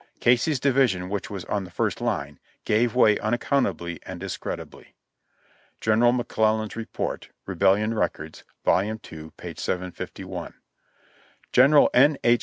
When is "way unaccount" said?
2.95-3.67